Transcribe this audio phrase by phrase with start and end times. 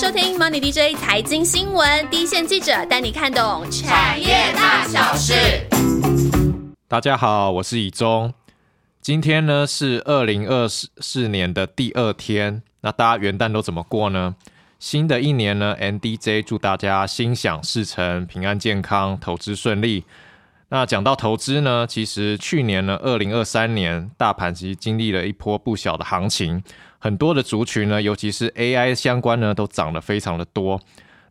[0.00, 5.34] 收听 Money DJ 财经新闻，第一线记者带你看懂产业大小事。
[6.86, 8.32] 大家好，我是以中。
[9.00, 14.36] 今天呢是二零二四年的第二天，那大家元旦都怎么过呢？
[14.78, 20.04] 新的一年呢，NDJ 祝大家心想事成、平安健康、投资顺利。
[20.68, 26.62] 那讲到投资呢，其实去年呢，二零二三年大盘其实经历了一波不小的行情。
[26.98, 30.80] 很多的族群呢，尤其是 AI 相关呢，都涨得非常的多。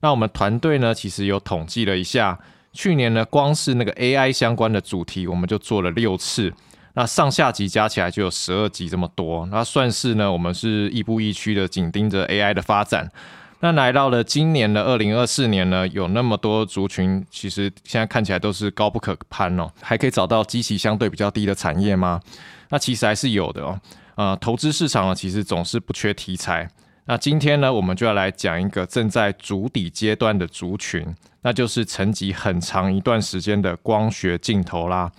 [0.02, 2.40] 那我们团队呢，其实有统计了一下，
[2.72, 6.54] 去年呢，光是那个 AI 相关的主题，我们就做了六次。
[6.94, 9.46] 那上下集加起来就有十二集这么多。
[9.48, 13.12] 那算是呢，我们是亦步亦趋的紧盯着 AI 的发展。
[13.60, 19.70] 那来到了今年的二零二四年呢，有那么多族群，其实现在看起来都是高不可攀哦。
[19.82, 22.22] 还可以找到基期相对比较低的产业吗？
[22.70, 23.80] 那其实还是有的哦。
[24.18, 26.68] 呃，投资市场呢，其实总是不缺题材。
[27.06, 31.06] 那今天呢，我们就要来讲一个正在筑底阶段的族群，
[31.44, 35.12] 那就是沉寂很长一段时间的光学镜头啦。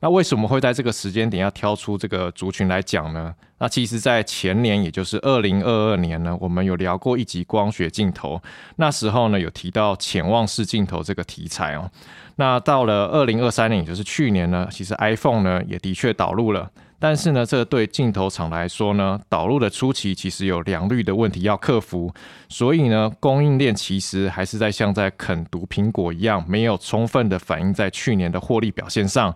[0.00, 3.32] 那为什么会在这个时间点要挑出这个族群来讲呢？
[3.58, 8.42] 那其实，在前年，也就是二零二二年呢，我们有聊过一集光学镜头，
[8.76, 11.88] 那时候呢，有提到潜望式镜头这个题材哦。
[12.36, 16.70] 那到了二零二三年，也就是去年呢，其实 iPhone 呢也的确导入了。
[17.00, 22.12] 但是呢，这对镜头厂来说呢，导入的初期其实有良率的问题要克服，
[22.50, 29.34] 所以呢，供应链其实还是在像在啃毒苹果一样，没有充分的反映在去年的获利表现上。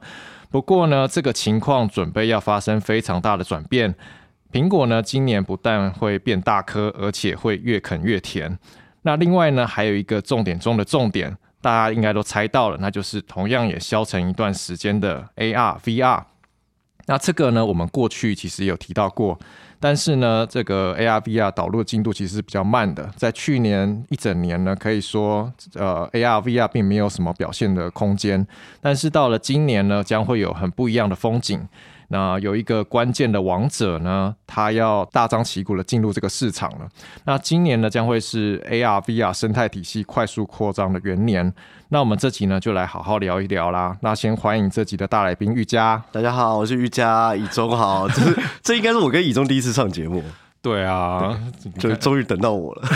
[0.51, 3.95] 不过呢，这个情况准备要发生非常大的转变。
[4.53, 8.57] 苹果呢，今年不但会变大颗，而且会越啃越甜。
[9.03, 16.23] 那另外呢，还有一个重点中的重点，大家应该都猜到了，那就是同样也消沉一段时间的 AR、VR。
[17.07, 19.39] 那这个呢，我们过去其实有提到过，
[19.79, 23.09] 但是呢，这个 ARVR 导入的进度其实是比较慢的。
[23.17, 28.47] 在去年一整年呢，可以说，呃，ARVR 并没有什么表现的空间。
[28.81, 31.67] 但是到了今年呢，将会有很不一样的风景。
[32.09, 36.89] 那有一个关键的王者呢，他要大张旗鼓的进入这个市场了。
[37.25, 41.53] 那今年呢，将会是 ARVR 生态体系快速扩张的元年。
[41.89, 43.97] 那我们这集呢，就来好好聊一聊啦。
[44.01, 50.23] 那先欢迎这集的大来宾玉佳，大家好，我是玉佳，以中好，这是这应该是我跟以中第一次上节目。
[50.65, 51.39] 对啊，
[51.79, 52.89] 就终于等到我了。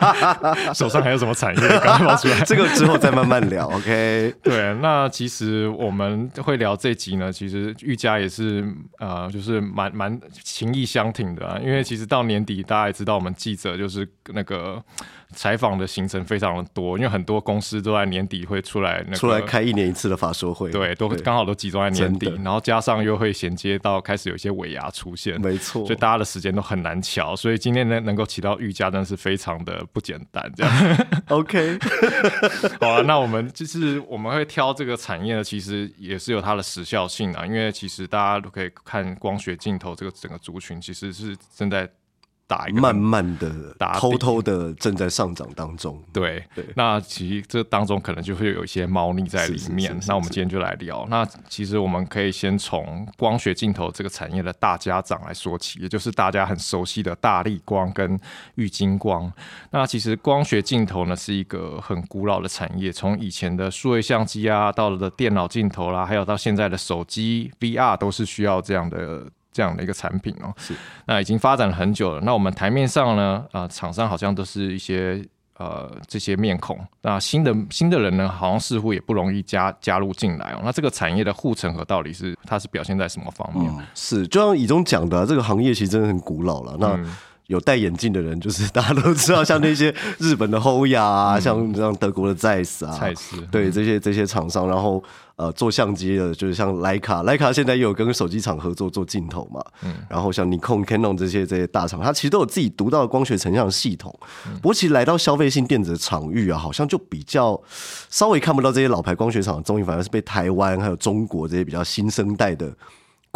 [0.74, 2.38] 手上还有什么产业 刚冒出来？
[2.44, 3.66] 这个之后再慢慢聊。
[3.68, 4.34] OK。
[4.44, 8.62] 对，那其实我们会聊这集呢，其实玉佳也是
[8.98, 14.82] 呃，就是蛮蛮情意相挺的，因为其实到年底大家也知道，我们记者就是那个。
[15.34, 30.50] 采访的行程非常的多，因为很多公司都在年底会出来，出来开一年一次的法说会，对，都刚好都集中在年底，然后加上又会衔接到开始有一些尾牙出现，没错，所以大家的时间都很难瞧，所以今天能能够起到预价，真的是非常的不简单。
[30.56, 30.96] 这样，
[31.28, 31.78] OK，
[32.80, 41.88] 好啊，那我们就是我们会挑这个产业呢，其实也是有它的时效性啊，因为其实大家都可以看光学镜头这个整个族群，其实是正在。
[42.46, 43.50] 打一个慢慢的、
[43.98, 46.00] 偷偷的正在上涨当中。
[46.12, 49.98] 对对，那其实这当中可能就会有一些猫腻在里面。
[50.06, 51.04] 那我们今天就来聊。
[51.10, 58.18] 那其实我们可以先从光学镜头这个产业的大家长来说起，也就是大家很熟悉的大力光跟
[58.54, 59.32] 玉金光。
[59.70, 69.26] 那其实光学镜头呢是一个很古老的产业，从以前的数位相机啊，到了的电脑镜头啦，还有到现在的手机 VR 都是需要这样的。
[69.56, 70.74] 这样的一个产品哦，是
[71.06, 72.20] 那已经发展了很久了。
[72.20, 75.24] 那我们台面上呢，啊，厂商好像都是一些
[75.56, 76.78] 呃这些面孔。
[77.00, 80.60] 那新的新的人呢，好像似乎也不容易加加入进来哦。
[80.62, 83.72] 那这个产业的护城河到底是它是表现在什么方面？
[83.94, 86.76] 是就像以中讲的，这个行业其实真的很古老了。
[86.78, 87.00] 那
[87.46, 95.02] 有戴眼镜的人，就是大家都知道，像那些日本的欧亚啊，像像德国的 Zeiss 啊，蔡司，对这些这些厂商，然后
[95.36, 104.12] 呃做相机的，就是像徕卡，徕卡现在也有跟手机厂合作做镜头嘛，嗯，然后像尼康、Canon 这些这些大厂，它其实都有自己独到的光学成像系统。
[104.62, 107.60] 不过其实来到消费性电子的场域啊，好像就比较
[108.10, 112.72] 稍微看不到这些老牌光学厂的踪影，反而是被台湾还有中国这些比较新生代的。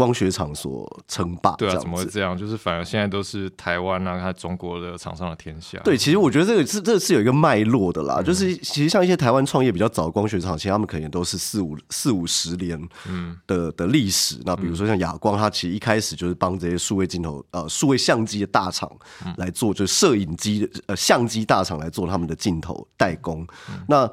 [0.00, 2.34] 光学厂所称霸，对啊，怎么会这样？
[2.34, 5.78] 就是反而现在都是台湾啊，还中国的厂商的天下。
[5.84, 8.22] 对，其实我觉得这个是这是有一个脉络的啦。
[8.22, 12.80] 就是其实像一些台湾创业比较早光学厂，其实他们可能都是四五四五十年
[13.10, 14.40] 嗯的的历史。
[14.46, 18.90] 那比如说像亚光，它其实一开始就是帮这些数位镜头呃数位相机的大厂
[19.36, 23.46] 来做，就是摄影机呃相机大厂来做他们的镜头代工。
[23.86, 24.10] 那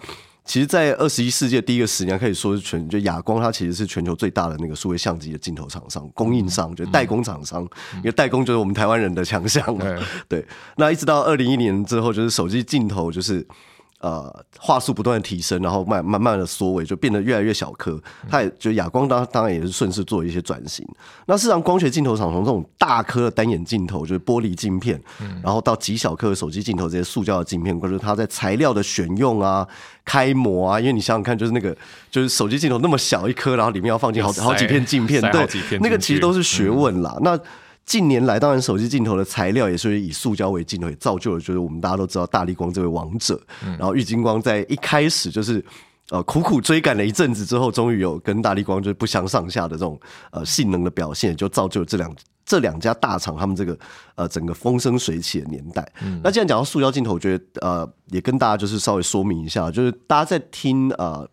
[0.47, 7.61] 其实，在二十一世纪第一个十年，可以说是全就亚光，它其实是全球最大的那个数位相机的镜头厂商、供应商，就代工厂商。
[7.97, 9.77] 因为代工就是我们台湾人的强项。
[10.29, 10.43] 对，
[10.77, 13.45] 那一直到二零一年之后，就是手机镜头就是。
[13.99, 17.99] 呃，话术不断的提升，然后慢慢慢的缩尾，就变得越来越小颗。
[18.29, 20.87] 它也就哑光当当然也是顺势做一些转型。
[21.25, 25.01] 那事实上，光学镜头厂从这种大颗的单眼镜头，就是玻璃镜片，
[25.41, 29.67] 然后到极小颗的手机镜头这些塑胶的镜片，或者它在材料的选用啊、
[30.05, 31.75] 开模啊，因为你想想看，就是那个
[32.11, 35.47] 就是手机镜头那么小一颗，然后里面要放进好好几片镜片，对，
[35.79, 37.17] 那个其实都是学问啦。
[37.21, 37.39] 那
[37.87, 43.41] 近年来，当然手机镜头的材料也是以塑胶为镜头，也造就了就是我们大家都知道大力光这位王者。
[43.61, 45.63] 然后玉金光在一开始就是
[46.09, 49.97] 呃苦苦追赶了一阵子之后，终于有跟大力光就是不相上下的这种
[50.31, 52.13] 呃性能的表现，就造就了这两
[52.45, 53.79] 这两家大厂他们这个
[54.15, 55.89] 呃整个风生水起的年代。
[56.21, 61.25] 那既然讲到塑胶镜头，我觉得呃也跟大家就是稍微说明一下，就是大家在听呃。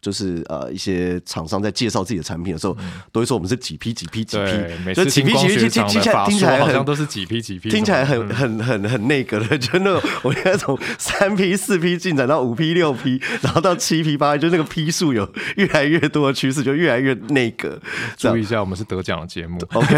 [0.00, 2.76] 就是呃，一些厂商在介绍自己的产品的时候，
[3.10, 17.80] 都会说我们是几批几批几批，就几批几批听听起来听起来好像都是几批几批，听起来很很很很那个的， 就那种我现在从三批四批进展到五批六批，然后到七批八，就那个批数有越来越多的趋势，就越来越那个。
[18.16, 19.58] 注意一下，我们是得奖的节目。
[19.72, 19.96] OK，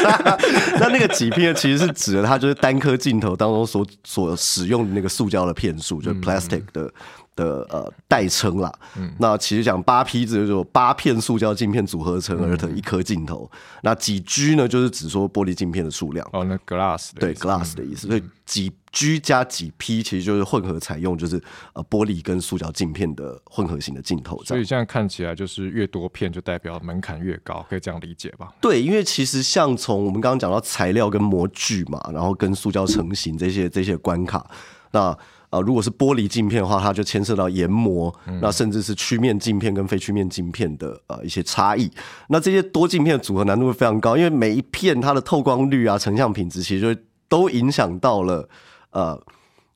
[0.78, 6.92] 那那个几批呢，其实是指的它就是单颗镜头当中所所使用的那个塑胶的片数，就是 plastic 的。
[7.36, 8.70] 的呃代称啦，
[9.18, 13.50] 那其实讲八批就是八片塑胶镜片组合成而成一颗镜头。
[13.82, 16.28] 那几 G 呢，就是指说玻璃镜片的数量。
[16.32, 18.08] 哦，那 glass 对 glass 的意思。
[18.08, 21.40] 所以几 G 加几 P 其实就是混合采用，就是
[21.72, 24.42] 呃玻璃跟塑胶镜片的混合型的镜头。
[24.44, 28.52] 所以这样看起来就是越多片就代表门槛越高，可以这样理解吧？
[28.60, 34.44] 对，因为其实像从我们刚刚讲到材料跟模具嘛，然后跟塑胶成型这些这些关卡，
[34.90, 35.16] 那。
[35.50, 41.90] 啊，如果是玻璃镜片的话，它就牵涉到研磨，那甚至是曲面镜片跟非曲面镜片的呃一些差异。
[42.28, 48.48] 那这些多镜片的组合难度会非常高，因为每一片它的透光率啊、成像品质，其实就都影响到了
[48.92, 49.20] 呃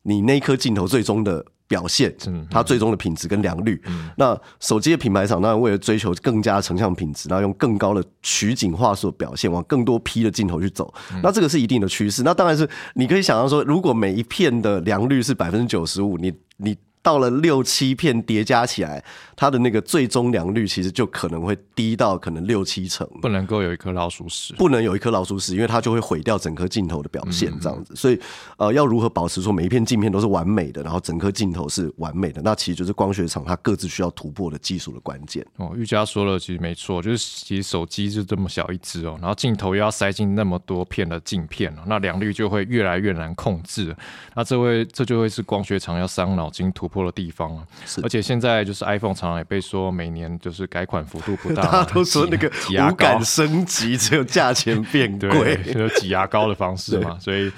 [0.02, 1.44] 你那颗镜头最终的。
[1.66, 2.14] 表现，
[2.50, 3.80] 它最终的品质跟良率。
[4.16, 10.92] 那手机的品牌厂当然为了追求更加成像品质，然后用更高的取景画素表现，往更多 P 的镜头去走。
[11.22, 12.22] 那这个是一定的趋势。
[12.22, 16.76] 那当然是你可以想象说，如果每一片的良率是百分之九十五，你你。
[17.04, 19.04] 到了六七片叠加起来，
[19.36, 27.94] 它的那个最终良率其实就可能会低到可能六七成，不能够有一颗老鼠屎，不能有一颗老鼠屎，因为它就会毁掉整颗镜头的表现，这样子。
[27.96, 28.18] 所以，
[28.56, 35.44] 呃，要如何保持说每一片镜片都是完美的，然后整颗镜头是完美的，那其实就是光学厂它各自需要突破的技术的关键。
[35.56, 43.94] 哦，玉佳说了，其实没错，就是其实手机就这么小一只哦，然后镜头又要塞进那么多片的镜片哦，那良率就会越来越难控制。
[44.34, 47.66] 那这位这就会是光学厂要伤脑筋突破的地方啊。
[48.02, 57.50] 而且现在就是 iPhone 常常也被说每年就是改款幅度不大， 大家都说那个无感 升级，只有价钱变贵，就挤牙膏的方式嘛， 所以。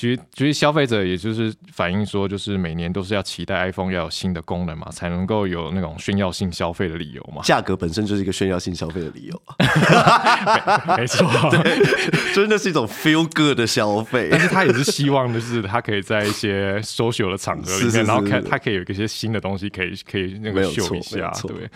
[0.00, 7.42] 其实，其实消费者也就是反映说，就是每年都是要期待 iPhone 要有新的功能嘛，才能够有那种炫耀性消费的理由嘛。
[7.42, 9.42] 价格本身就是一个炫耀性消费的理由，
[10.96, 11.28] 没错，
[12.34, 14.28] 真的是一种 feel good 的消费。
[14.30, 21.68] 但是他也是希望，就是他可以在一些 social 的场合里面，然后看他可以有一些新的东西，可以可以那个秀一下，对。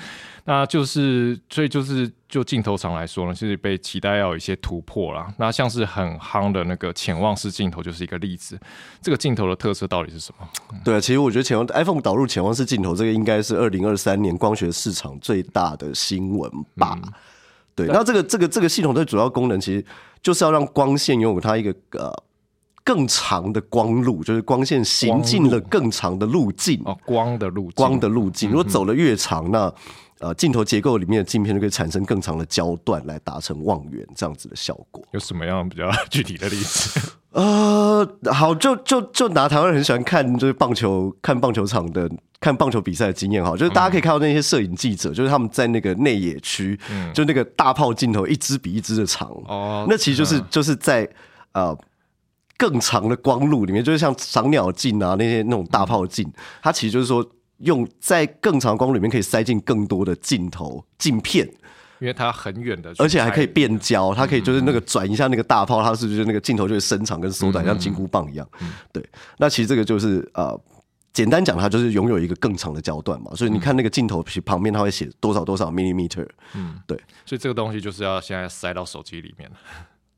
[0.46, 5.32] 那就是，所以就是就镜头厂来说呢，是被期待要有一些突破啦。
[5.38, 8.60] 那像是很夯的那个潜望式镜头就是一个例子。
[9.00, 10.46] 这个镜头的特色到底是什么？
[10.84, 16.98] 对啊，其实我觉得潜望 iPhone 导入潜望式镜头，这个应该是二零二三年光学市场最大的新闻吧。
[17.74, 19.82] 对，那这个这个这个系统的主要功能，其实
[20.22, 22.12] 就是要让光线拥有它一个呃
[22.84, 29.72] 更长的光路，就是光线行进了更长的路径哦，光的路光的路径，如果走的越长，那
[30.24, 35.04] 呃，镜头结构里面的镜片就可以产生更长的焦段，来达成望远这样子的效果。
[35.10, 36.98] 有什么样比较 具体的例子？
[37.32, 46.78] 呃，好，就就就拿台湾人很喜欢看就是棒球看棒球场的看棒球比赛的经验哈，就是大家可以看到那些摄影记者，就是他们在那个内野区，
[47.12, 51.06] 就那个大炮镜头一支比一支的长哦，那其实就是就是在
[51.52, 51.76] 呃
[52.56, 57.22] 更长的光路里面，就是像赏鸟镜啊那些那种大炮镜，它其实就是说。
[57.64, 61.46] 用在更长光里面可以塞进更多的镜头镜片，
[61.98, 68.48] 因为它很远的，而且还可以变焦，它可以就是那个转一下那个大炮，它是不是那个镜头就会伸长跟缩短，像金箍棒一样？
[68.92, 69.04] 对，
[69.38, 70.60] 那其实这个就是呃，
[71.12, 73.32] 简单讲，它就是拥有一个更长的焦段嘛。
[73.34, 76.28] 所以你看那个镜头旁边，它会写多少多少 millimeter。
[76.54, 79.50] 嗯，对，所以这个东西就是要现在塞到手机里面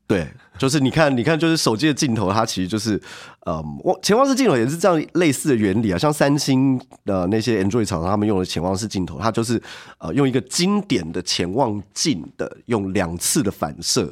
[0.07, 0.25] 对，
[0.57, 2.99] 就是你看，你看，就是手机的镜头，它其实就是，
[3.41, 5.97] 呃，望潜望式镜头也是这样类似的原理啊。
[5.97, 9.61] 像三星的那些 Android 厂商，他们用的潜望式镜头，它就是
[9.97, 14.09] 呃用一个经典的潜望镜的，用两次的反射，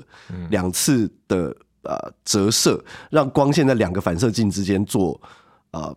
[0.49, 5.17] 两次的呃折射，让光线在两个反射镜之间做
[5.71, 5.95] 呃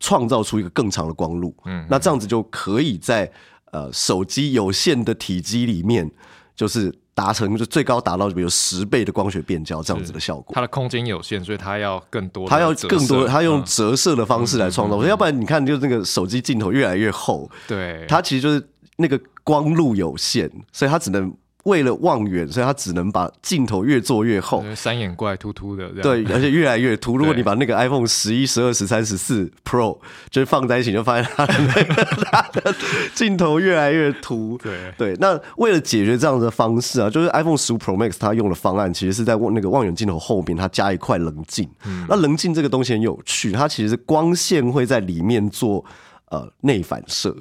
[0.00, 1.54] 创造出一个更长的光路。
[1.66, 3.30] 嗯，那这样子就可以在
[3.70, 6.10] 呃手机有限的体积里面，
[6.56, 6.92] 就是。
[7.14, 14.96] 达成就最高达到比如十倍的光学变焦这样子的效果，它的空间有限，所以它要更多，它要更多，它用折射的方式来创造。
[14.96, 18.66] 嗯要不然你看，就那个手机镜头越来越厚，对，它其实就是
[18.96, 21.30] 那个光路有限，所以它只能
[21.64, 24.64] 为了望远，所以他只能把镜头越做越厚。
[24.74, 27.16] 三眼怪突突的，对，而且越来越突。
[27.18, 32.74] 如果你把那个 iPhone 十一、十二、十三、十四 Pro 就是放在一起，就发现它的那个它的
[33.14, 34.58] 镜头越来越凸。
[34.58, 41.68] 对对，那为了解决这样的方式啊，就是 iPhone 十五 Pro Max 它用的方案，其实是在望那个望远镜头后边它加一块棱镜。
[41.84, 45.84] 嗯那棱镜这个东西很有趣，它其实是光线会在里面做
[46.30, 47.36] 呃内反射。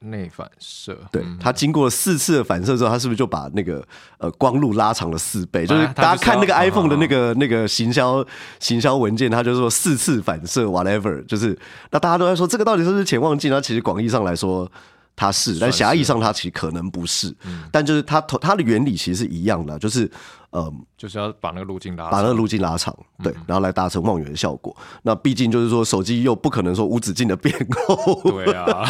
[0.00, 3.86] 内反射，对，它经过四次的反射之后，它是不是就把那个
[4.18, 5.66] 呃光路拉长了四倍？
[5.66, 8.24] 就是大家看那个 iPhone 的那个那个行销
[8.58, 11.58] 行销文件，它就说四次反射 whatever，就是
[11.90, 13.50] 那大家都在说这个到底是不是潜望镜？
[13.50, 14.70] 那其实广义上来说。
[15.16, 17.34] 它是，但狭义上它其实可能不是，
[17.70, 20.10] 但就是它头它的原理其实是一样的，就是
[20.50, 24.74] 呃就是要把那个路径拉长，把那个路径拉长，对，然后来达成望远的效果。
[25.02, 27.54] 那毕竟就是说手机又不可能说无止境的变
[27.86, 28.82] 厚，对啊，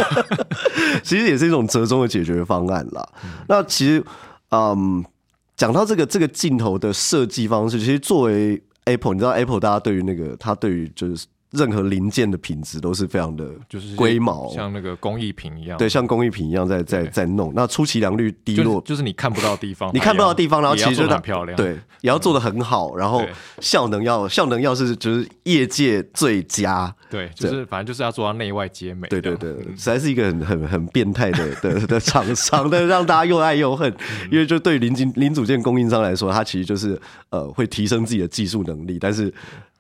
[1.03, 3.09] 其实也是一种折中的解决方案啦。
[3.49, 4.05] 那其实，
[4.51, 5.05] 嗯，
[5.57, 17.53] 讲到这个这个镜头的设计方式，其实作为 Apple，你知道 Apple 大家对于那个它对于就是任何零件的品质都是非常的就是龟毛，像那个工艺品一样，对，像工艺品一样在在在弄。
[17.55, 21.71] 那出其良率低就是落，就是你看不到的地方， 你看不到的地方，然后其实就很漂亮，对，
[22.03, 23.25] 也要做的很好，然后
[23.61, 26.95] 效能要效能要是就是业界最佳。
[27.11, 33.93] 对，就是反正就是要做到内外皆美，对对对，实在是一个很很很变态的的的 厂商，但是让大家又爱又恨，
[34.31, 36.97] 因为就对零件零组件供应商来说，它其实就是
[37.31, 39.33] 呃会提升自己的技术能力，但是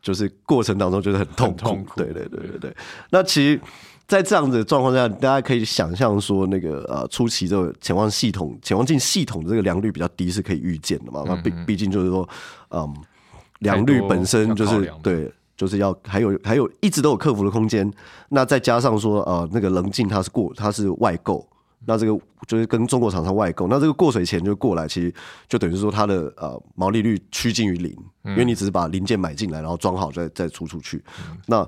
[0.02, 1.58] 就是过程当中就是很痛苦。
[1.58, 2.76] 痛苦对对对对对。
[3.10, 3.60] 那其实，
[4.06, 11.24] 在这样子的状况下，大家可以想象说，那个呃初期这个潜望系统、潜望镜系统的这个良率比较低是可以预见的嘛？
[11.26, 12.28] 那毕毕竟就是说，
[12.70, 12.94] 嗯，
[13.60, 15.32] 良率本身就是对。
[15.56, 17.92] 就是要还有还有一直都有克服的空间，
[18.30, 21.46] 那再加上说呃那个棱镜它是过它是外购，
[21.86, 25.12] 那这个就是跟中国厂商外购，那这个过水钱就过来，其实
[25.48, 27.90] 就等于说它的呃毛利率趋近于零，
[28.24, 31.02] 因为你只是把零件买进来，然后装好再再出出去，
[31.46, 31.66] 那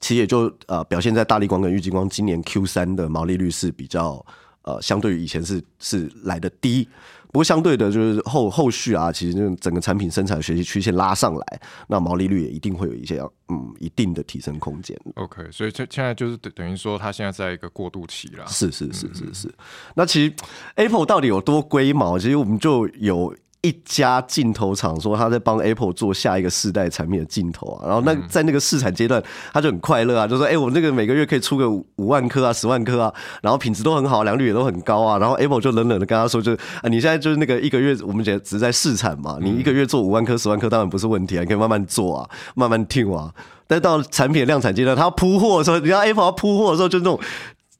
[0.00, 4.24] 其实也就呃表现在大力光跟玉金光今年 Q 三的毛利率是比较
[4.62, 6.88] 呃相对于以前是是来的低。
[7.28, 14.98] 不过相对的，就是后后续啊，其实就是整个产品生产学习曲线拉上来，那毛利率也一定会有一些嗯一定的提升空间。
[15.14, 18.44] OK，所以现现在就是等等于说，它现在在一个过渡期啦。
[18.46, 19.54] 是是是是是。
[19.94, 20.34] 那其实
[20.76, 22.18] Apple 到底有多龟毛？
[22.18, 29.20] 其实我们就有一家镜头厂说他在帮 Apple 做下一个世代产品的镜头啊，然后那在那个试产阶段，
[29.52, 33.12] 他就很快乐啊，就说：“哎、我那个每个月可以出个五五万颗啊，十万颗啊，
[33.42, 43.32] 然后品质都很好，良率也都很高啊。”然后 Apple 就冷冷的跟他说：“就啊，你现在就是那个一个月，我们只只是在试产嘛，你一个月做五万颗、十万颗当然不是问题啊，你可以慢慢做啊，慢慢听啊。”
[43.66, 47.20] 但到产品的量产阶段，他要铺货的时候，你知道 Apple 要铺货的时候，就那种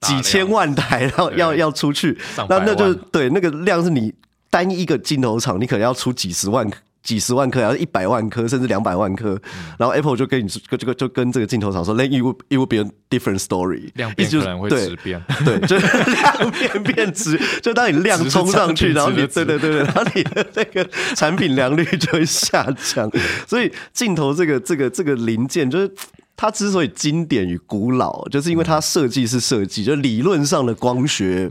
[0.01, 2.19] 几千万台，然后要要出去
[2.49, 4.13] 那那就对那个量是你
[4.51, 6.69] 单一个镜头厂，你可能要出几十万。
[7.01, 23.11] 几十万颗，还是一百万颗，甚至两百万颗，嗯然后 Apple 就跟你说，就就就跟这个镜头厂说，Then it would it would be a different story，量变可能会对质变， 对，就 是量变变值，就当你量冲上去，然后你对对对对，然后你的那个产品良率就会下降。
[23.47, 25.91] 所以镜头这个这个这个零件，就是
[26.39, 31.51] 它之所以经典与古老，就是因为它设计是设计，就理论上的光学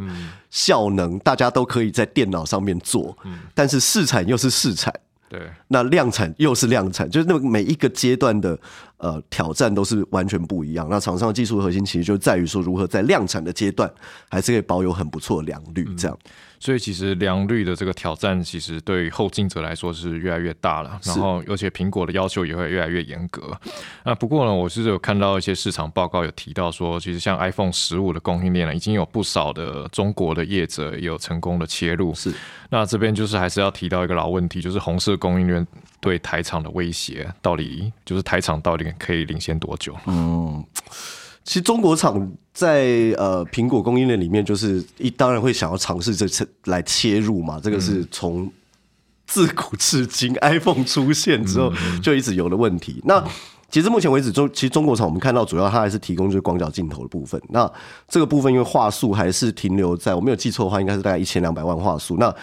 [0.49, 3.15] 效能，大家都可以在电脑上面做，
[3.53, 4.93] 但是试产又是试产。
[5.29, 8.57] 对，那量产又是量产，就是那每一个阶段的
[8.95, 10.87] 呃挑战都是完全不一样。
[10.89, 13.91] 那厂商的技术核心其实就在于说，如何在量产的阶段
[14.29, 16.17] 还是可以保有很不错的良率，这样。
[16.59, 20.99] 所以其实良率的这个挑战，其实对于后进者来说是越来越大了。
[21.03, 23.55] 然后，而且苹果的要求也会越来越严格。
[24.03, 32.13] 那不过呢，我是有看到一些市场报告有提到说，其实像 iPhone 十五的供应链呢，已经有不少的中国的业者也有成功的切入。
[32.15, 32.33] 是，
[32.69, 35.65] 那这边就是还是要提到一个老问题，就是红色供应链
[35.99, 39.95] 对台厂的威胁，到底就是台厂到底可以领先多久？
[41.47, 42.81] 其实中国厂在
[43.17, 48.51] 呃苹果供应链里面，就是一当然会想要尝试这次来切入嘛，这个是从
[49.25, 51.71] 自古至今， iPhone 出现之后
[52.03, 53.01] 就一直有的问题。
[53.05, 53.23] 那
[53.71, 57.41] 其实目前为止，中其实中国厂我们看到主要它还是提供就是广角镜头的部分。
[57.47, 57.71] 那
[58.09, 62.17] 这个部分因为话术还是停留在我没有记错的话，应该是大概一千两百万话术。
[62.19, 62.35] 那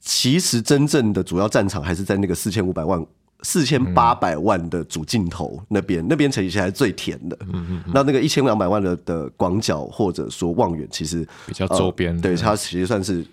[0.00, 3.02] 其实真正的主要战场还是在那个四千五百万、
[3.42, 7.36] 四千八百万的主镜头那边，那边其实还是最甜的。
[7.52, 13.26] 嗯嗯那那个一千两百万的的广角或者说望远，其实比较周边呃对它其实算是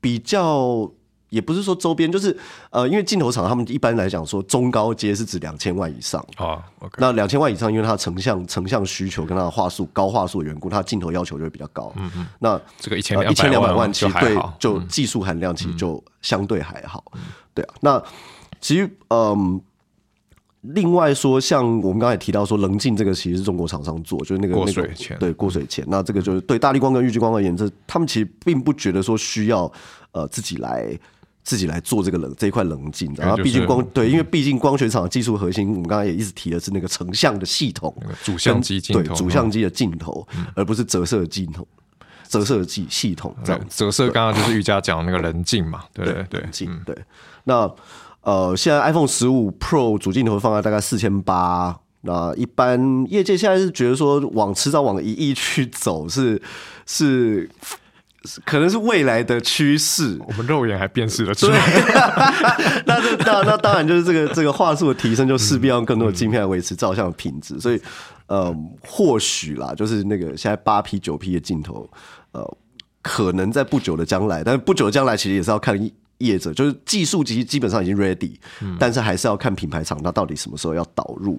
[0.00, 0.90] 比较。
[1.30, 2.36] 也不是说周边，就是
[2.70, 11.92] 呃，因为镜头厂他们一般来讲说中高阶是指两千万以上，啊，OK，那两千万以上，因为它成像成像需求跟它的话术高话术的缘故，它镜头要求就会比较高。
[11.94, 17.04] 嗯嗯，那这个一千一千两百万万其实对就技术含量其实就相对还好。
[17.54, 18.02] 对啊，那
[18.60, 19.60] 其实嗯。
[20.74, 25.82] 另外说，像我们刚才提到说，棱镜这个其实是中国厂商做，就是那个过那个水钱对过水钱。
[25.88, 29.72] 那这个就是对大力光跟玉激光而言，这他们其实并不觉得说需要
[30.12, 30.86] 呃自己来
[31.42, 41.66] 自己来做这个棱这一块棱镜，然后就是毕竟光对，因为毕竟光学厂的技术核心，我们刚才也一直提的是那个成像的系统，主相机镜对头，主相机的镜头，而不是折射镜头、
[42.28, 43.60] 折射系系统这样。
[43.70, 46.94] 折射，刚刚就是瑜伽讲的那个棱镜嘛，对对对，镜对。
[47.44, 47.66] 那
[48.22, 51.80] 呃，现在 iPhone 十五 Pro 主镜头放在大概四千八。
[52.02, 56.40] 那一般业界现在是觉得说，往迟早往一亿去走是
[56.86, 57.46] 是
[58.24, 60.18] 是可能是未来的趋势。
[60.26, 61.58] 我们肉眼还辨识得出来，
[62.86, 67.60] 那这那那当然就是这个这个话术的提升，就势必要用更多的镜片来维持照相的品质。
[67.60, 67.78] 所以，
[68.28, 71.86] 呃，或许啦，就是那个现在八 P 九 P 的镜头，
[72.32, 72.56] 呃，
[73.02, 75.78] 可能在不久的将来，但是不久的将来其实也是要看
[76.20, 78.32] 业者，就是技术基基本上已经 ready，、
[78.78, 81.38] 但是还是要看品牌厂它到底什么时候要导入。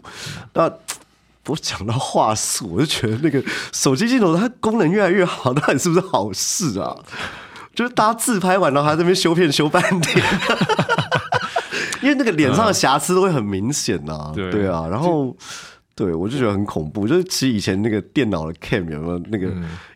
[0.53, 0.71] 那
[1.47, 6.95] 我讲到画素，我就觉得那个手机镜头它功能越来越好，到底是不是好事啊？
[7.73, 10.23] 就是大家自拍完，然后还在那边修片修半天，
[12.03, 15.35] 因为那个脸上的瑕疵都会很明显呐、对对啊，然后。
[15.93, 17.07] 对，我就觉得很恐怖。
[17.07, 19.51] 就是其实以前那个电脑的 cam 有没有那个、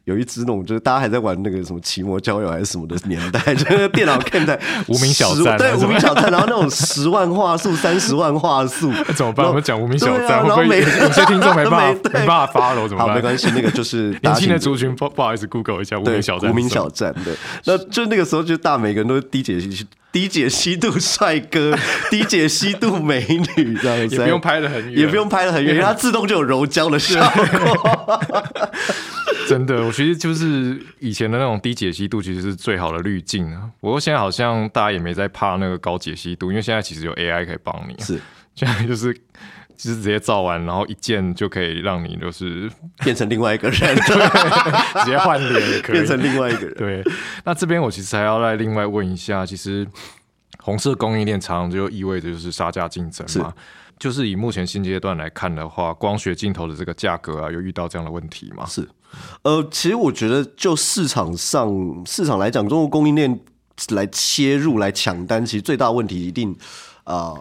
[0.05, 9.45] 有一只那种，就是大家还在玩那个什么奇摩交友还是什么的年代， 就是电脑 cam 在 无名小10对站啊无名小站，然后那种十万画素、 三十万画素，怎么办？
[9.47, 13.15] 我们讲无名小站，会不会然后每有些听众没办法没对没办法怎么好，办？
[13.15, 17.33] 没关系，那个就是年轻的族群不不好意思，Google 一下无名小站，无名小站对，
[17.65, 21.75] 那就那个时候就大每个人都是低解析、低解析度帅哥、
[22.11, 23.25] 低解析度美
[23.57, 28.22] 女这样子，也不用拍的很远也不用拍的很远，它自动就有柔焦的效果。
[29.50, 33.70] 真的，我其实就是以前的那种低解析度，其实是最好的滤镜啊。
[33.79, 38.20] 不过现在好像大家也没在怕那个高解析度，因为现在其实有 AI 可以帮你，是
[38.55, 42.70] 现在就是就是直接照完，然后一键就可以让你就是
[43.03, 46.75] 变成另外一个人， 对直接换脸也可以变成另外一个人。
[46.75, 47.03] 对，
[47.44, 49.86] 那这边我其实还要再另外问一下，其实
[50.60, 53.53] 红色供应链常常就意味着就是杀价竞争嘛。
[53.98, 58.66] 就是以目前新阶段来看的话，光学镜头的这个价格啊，有遇到这样的问题吗？
[58.66, 58.86] 是，
[59.43, 61.69] 呃，其实我觉得就市场上
[62.05, 63.39] 市场来讲，中国供应链
[63.89, 66.55] 来切入来抢单，其实最大问题一定
[67.03, 67.33] 啊。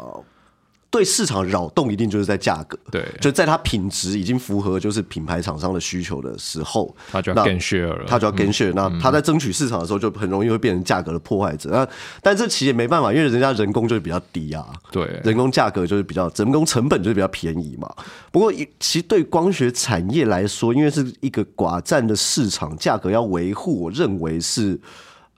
[0.94, 11.68] 对市场扰动一定就是在价格，对就在它品质已经符合就是品牌厂商的需求的时候，它就要那 gain share 了，它就要 gain share，、那它在争取市场的时候，就很容易会变成价格的破坏者。
[11.70, 11.88] 那
[12.22, 17.92] 但这其实也没办法，因为人家人工就是比较低啊，对人工价格就是比较人工成本就是比较便宜嘛。
[18.30, 24.78] 不过其实对光学产业来说，因为是一个寡占的市场，价格要维护，我认为是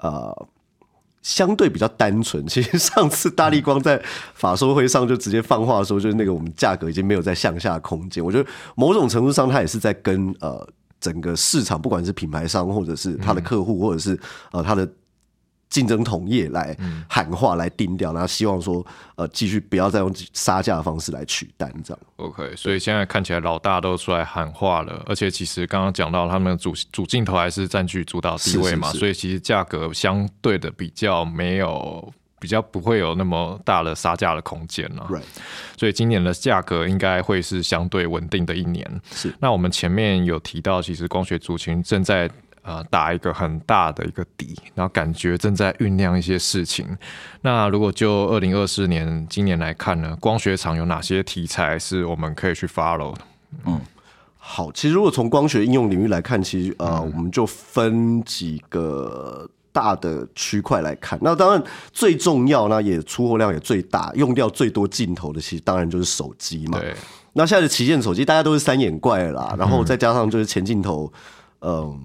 [0.01, 0.47] 呃。
[1.27, 4.01] 相对比较单纯， 其实上次大力光在
[4.35, 8.25] 法说会上就直接放话说，就是那个我们价格已经没有在向下空间。
[8.25, 10.65] 我觉得某种程度上，它也是在跟呃
[11.01, 14.17] 整个市场，不管是品牌商或者是他的客户，或者是
[14.53, 14.89] 呃他的
[15.69, 16.77] 竞争同业来
[17.09, 18.85] 喊话来定调，然后希望说
[19.17, 22.01] 呃继续不要再用杀价的方式来取单这样。
[22.17, 32.13] OK，所以现在看起来老大都出来喊话了，而且其实刚刚讲到他们主主镜头还是占据主导地位嘛，是是是所以其实价格相对的比较没有。
[32.39, 35.09] 比较不会有那么大的杀价的空间了、
[35.79, 39.01] 所以今年的价格应该会是相对稳定的一年。
[39.11, 42.31] 是那我们前面有提到，其实光学族群正在
[42.67, 46.85] 呃打一个很大的一个底，然后感觉正在酝酿一些事情。
[47.43, 53.21] 那如果就二零二四年今年来看呢，光学厂有哪些题材是我们可以去 follow 的？
[54.37, 61.19] 好，其实如果从光学应用领域来看，其实呃，我们就分几个大的区块来看。
[61.21, 61.61] 那当然
[61.93, 66.79] 最重要，呢也出货量也最大，用掉最多镜头的，其实当然就是手机嘛。
[66.79, 66.95] 对，
[67.33, 71.13] 那现在的旗舰手机大家都是三眼怪了啦，然后再加上就是前镜头，
[71.63, 72.01] 嗯、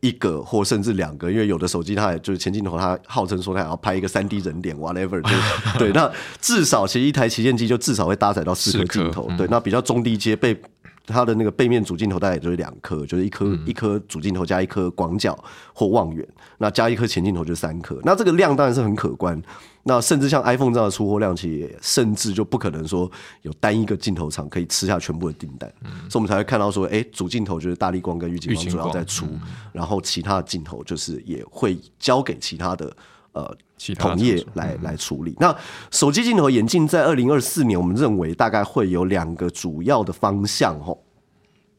[0.00, 5.20] 一个或甚至两个，因为有的手机它也就是前镜头，它号称说它要拍一个三 D 人脸，whatever，
[5.74, 5.92] 就对。
[5.92, 6.10] 那
[6.40, 9.46] 至少其实一台旗舰机就至少会搭载到四颗镜头，对。
[9.50, 10.58] 那比较中低阶被
[11.10, 15.36] 它的那个背面主镜头大概也就是两颗，就是一颗一颗主镜头加一颗广角
[15.74, 16.26] 或望远，
[16.58, 17.98] 那加一颗前镜头就三颗。
[18.04, 19.40] 那这个量当然是很可观。
[19.82, 23.10] 那甚至像 iPhone 这样的出货量，其实甚至就不可能说
[23.42, 25.72] 有单一个镜头厂可以吃下全部的订单，
[26.10, 29.26] 所以我们才会看到说，哎，主镜头就是大力光跟玉金光主要在出，
[29.72, 32.94] 然后其他的镜头就是也会交给其他的
[33.32, 33.56] 呃
[33.96, 35.34] 同业来来处理。
[35.38, 35.54] 那
[35.90, 41.02] 手机镜头眼镜在二零二四年，我们认为大概会有两个主要的方向，吼。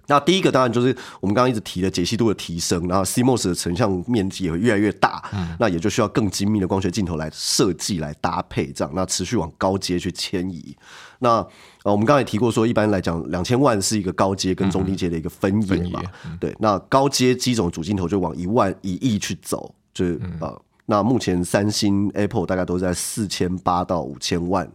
[0.08, 5.24] 那第一个当然就是我们刚刚一直提的解析度的提升，然后 CMOS 的成像面积也会越来越大，
[5.58, 10.76] 那也就需要更精密的光学镜头来设计来搭配，这样那持续往高阶去迁移。
[11.20, 11.36] 那
[11.84, 16.02] 呃，我们刚才提过说，一般来讲，两千万是一个高阶跟中低阶的一个分野嘛，
[16.42, 16.54] 对。
[16.60, 24.70] 那高阶机种主镜头就往一万一亿去走，就是呃，那目前三星、Apple 大概都在四千八到五千万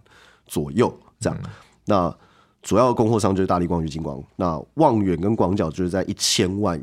[0.47, 0.89] 左右
[1.21, 1.39] 这样，
[1.85, 2.17] 那。
[2.63, 6.77] 主要供货商就是大力光、与金光，那望远跟广角就是在一千万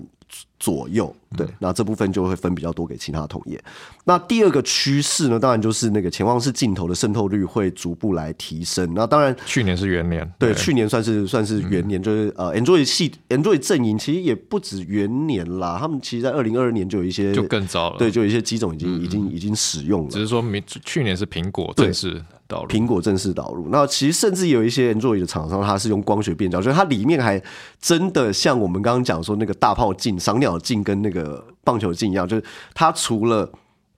[0.60, 3.62] 左右，对，那这部分就会分比较多给其他同业。
[4.06, 8.94] 那第二个趋势呢，当然就是那个潜望式镜头的渗透率会逐步来提升。
[8.94, 22.24] 那当然，去年是元年，对，去年算是算是元年，就是呃，Android 系 Android 阵营其实也不止元年啦，他们其实在二零二二年就有一些就更早了，对，就有一些机种已经已经已经使用了，只是说明去年是苹果正式。
[22.68, 27.42] 苹果正式导入，那其实甚至有一些 Android 的厂商，它是用光学变焦，就是它里面还
[27.80, 33.52] 真的像我们刚刚讲说那个大炮镜、赏鸟镜跟那个棒球镜一样，就是它除了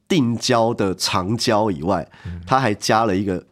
[0.08, 2.08] 定焦的长焦以外，
[2.46, 3.44] 它还加了一个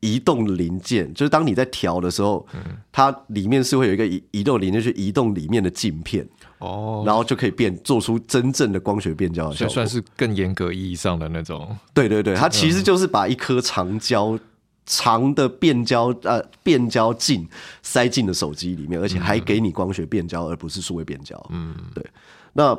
[0.00, 2.46] 移动零件，就是当你在调的时候，
[2.90, 6.26] 它里面是会有一个移移动零件去移动里面的镜片。
[6.60, 11.76] 哦，然后就可以变做出真正的光学变焦，就算是更严格意义上的那种。
[11.92, 14.38] 对对对，它其实就是把一颗长焦
[14.84, 17.48] 长的变焦呃变焦镜
[17.82, 21.42] 塞进了手机里面，而且还给你光学变焦，而不是数位变焦。
[21.50, 22.04] 嗯，对。
[22.52, 22.78] 那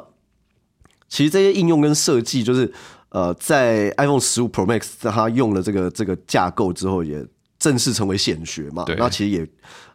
[1.09, 2.71] 其实这些应用跟设计，就是
[3.09, 7.25] 呃，在 iPhone 十五 Pro Max 它用了这个这个架构之后，也
[7.57, 8.85] 正式成为显学嘛。
[8.97, 9.47] 那其实也。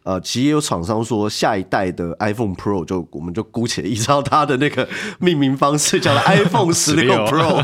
[0.07, 4.87] 呃，其实也有厂商说，下一代的 iPhone Pro 就我们就姑且依照它的那个
[5.19, 7.61] 命名方式，叫做 iPhone 十六 Pro。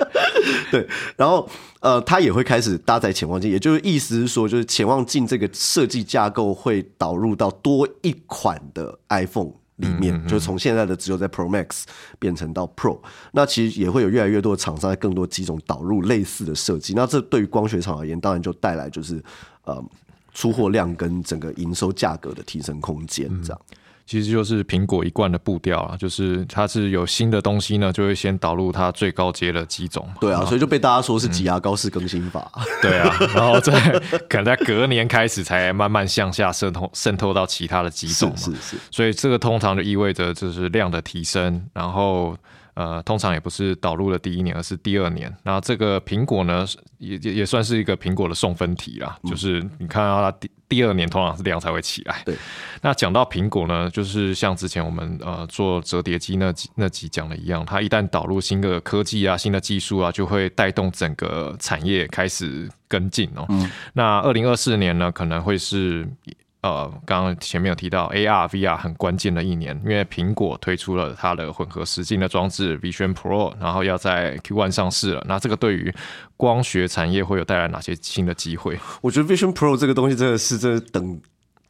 [0.72, 1.46] 对，然后
[1.80, 11.82] 呃，它也会开始搭载潜望镜，也就是意思是说，就是潜望镜这个设计架构会导入到多一款的 iPhone 里面，就是从现在的只有在 Pro Max
[12.18, 12.98] 变成到 Pro。
[13.32, 16.94] 那其实也会有越来越多的厂商在更多机种导入类似的设计。
[16.94, 19.22] 那这对于光学厂而言，当然就带来就是
[19.64, 19.84] 呃。
[20.32, 23.60] 出货量跟整个营收价格的提升空间，这样
[24.04, 30.06] 其实就是苹果一贯的步调啊，就是它是有新的东西呢，就会先导入它最高阶的机种。
[30.20, 32.50] 对啊，所以就被大家说是挤牙膏式更新法。
[32.82, 33.72] 对啊，然后再
[34.28, 38.76] 可能在隔年开始才慢慢向下渗透渗透到其他的机种是是是。
[38.90, 42.36] 所以这个通常就意味着就是量的提升，然后。
[42.74, 45.34] 呃，通常也不是导入的第一年，而是第二年。
[45.42, 46.66] 那这个苹果呢，
[46.98, 49.18] 也也也算是一个苹果的送分题啦。
[49.24, 52.22] 就是你看到它第第二年，通常是量才会起来。
[52.24, 52.34] 对。
[52.80, 63.44] 那讲到苹果呢，就是像之前我们呃做折叠机那几那几讲的一样，它一旦导入新的科技啊、新的技术啊，就会带动整个产业开始跟进哦。
[63.50, 63.70] 嗯。
[63.92, 66.08] 那二零二四年呢，可能会是。
[66.62, 75.24] 呃，刚刚前面有提到 AR、VR 很关键的一年，因为苹果推出了它的混合实境的装置 Vision Pro，然后要在 Q1 上市了。
[75.28, 75.92] 那这个对于
[76.36, 78.78] 光学产业会有带来哪些新的机会？
[79.00, 81.20] 我觉得 Vision Pro 这个东西真的是这等。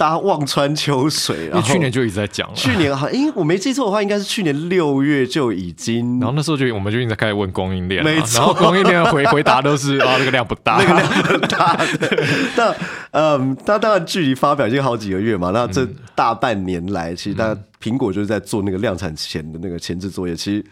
[0.02, 2.54] 大家望穿秋水，然后去年就一直在讲了。
[2.56, 6.18] 去年好，因、欸、为，我没记错的话，应该是去年六月就已经。
[6.18, 11.78] 然后那时候就我们就一直在开始问供应链，没错，供应链回回答都是 啊，那个量不大，那个量不大。
[12.58, 12.74] 那
[13.12, 15.52] 嗯，那当然距离发表已经好几个月嘛。
[15.54, 15.86] 那这
[16.16, 20.64] 大半年来，其实大家苹果就是在做那个量产前的那个前置作业，其实。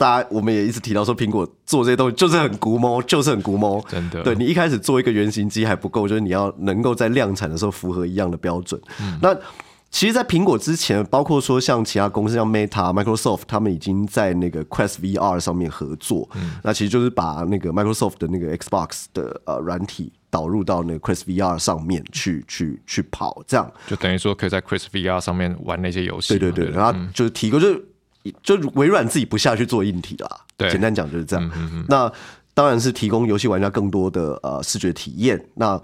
[0.00, 3.84] 大家我们也一直提到说，苹果做这些东西就是很古摸，就是很古摸。
[3.86, 8.80] 真的，对你一开始做一个原型机还不够，就是你要能够在量产的时候符合一样的标准。
[9.20, 9.36] 那
[9.90, 16.26] 其实，在苹果之前，包括说像其他公司，像 Meta、Microsoft，他们已经在那个 Quest VR 上面合作。
[16.34, 26.38] 嗯那其实就是把那个 Microsoft 的那个 Xbox 的呃软体导入到那个 Quest VR 上面去去去跑，这样就等于说可以在 Quest VR 上面玩那些游戏。
[26.38, 27.84] 对对对，然后就是提供就是。
[28.42, 31.50] 就微软自己不下去做硬体啦，简单讲就是这样。
[31.88, 32.10] 那
[32.52, 35.42] 当然是提供游戏玩家更多的呃视觉体验。
[35.54, 35.80] 那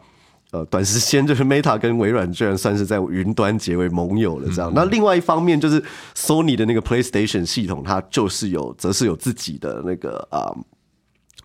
[0.53, 4.71] 呃，短时间就是 Meta 跟微软居然算是在云端结为盟友了，这样。
[4.75, 5.83] 那另外一方面就是
[6.15, 10.55] Sony 的那个 PlayStation 系统，它就是有，则是有自己的那个啊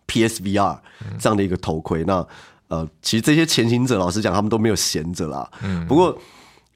[0.07, 0.77] PSVR
[1.17, 2.03] 这样的一个头盔。
[2.05, 2.25] 那
[2.67, 5.49] 呃，其实这些前行者，老实讲，他们都没有闲着啦。
[5.63, 5.85] 嗯。
[5.87, 6.17] 不过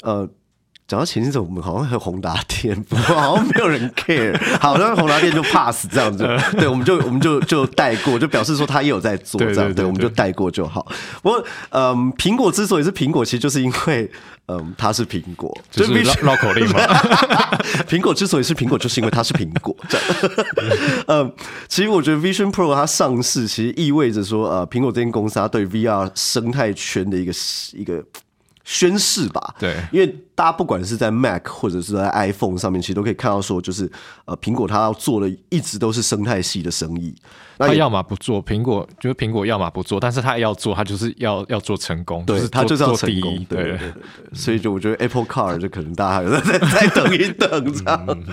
[0.02, 0.28] 呃。
[0.88, 4.40] 讲到前行者，我们好像还有宏达电，不过好像没有人 care。
[4.60, 6.24] 好，像宏达电就 pass 这样子，
[6.60, 10.86] 对，我们就我们就就带过，就表示说他也有在做这样，对，我们就带过就好。
[11.24, 14.12] 不过，嗯，苹果之所以是苹果，其实就是因为，
[14.48, 15.92] 嗯，它是苹果，就是
[16.24, 16.80] 绕口令嘛。
[17.90, 19.76] 苹果之所以是苹果，就是因为它是苹果。
[19.90, 20.08] 这样，
[21.08, 21.34] 嗯，
[21.68, 27.34] 其实我觉得 Vision Pro 它上市，其实意味着说，呃，苹果这间公司它对 VR 生态圈的一个
[27.74, 28.04] 一个。
[28.66, 33.90] 宣誓吧，对，因为大家不管是在 Mac 或者是在 iPhone 上面，其实都可以看到说，就是
[34.26, 37.16] 呃，苹果它要做的一直都是生态系的生意。
[37.60, 43.94] 它要么不做，苹果就是苹果要么不做，但是它要做，它就是要要做成功，对，它就是要成功，对对对。
[44.34, 48.24] 所以就我觉得 Apple Car 就可能大家再再等一等这样，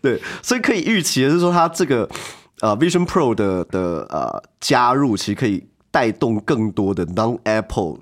[0.00, 2.08] 对，所以可以预期的是说，它这个
[2.60, 7.98] 呃 Vision Pro 的的呃加入，其实可以带动更多的 non Apple。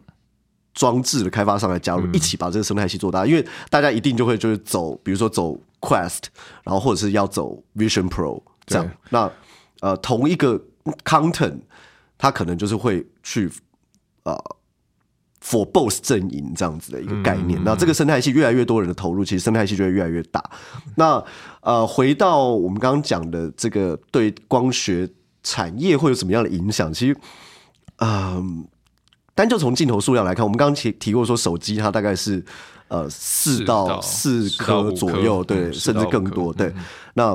[0.74, 6.24] 装置的开发商来加入，一起把这个生态系做大，因为大家一定就会就是走，比如说走 Quest，
[6.62, 8.90] 然后或者是要走 Vision Pro 这样。
[9.10, 9.30] 那
[9.80, 10.58] 呃，同一个
[11.04, 11.58] content，
[12.16, 13.50] 它可能就是会去
[14.22, 14.34] 呃
[15.44, 17.60] for both 阵营这样子的一个概念。
[17.62, 20.42] 那这个生态系越来越多人的投入，其实生态系就会越来越大。
[20.96, 21.22] 那
[21.60, 25.06] 呃，回到我们刚刚讲的这个对光学
[25.42, 26.90] 产业会有什么样的影响？
[26.92, 27.16] 其实，
[27.98, 28.66] 嗯。
[29.34, 32.44] 单就从镜头数量来看，我们刚刚提提过说，手机它大概是
[32.88, 36.52] 呃四到四颗左右，对，甚至更多。
[36.52, 36.70] 对，
[37.14, 37.34] 那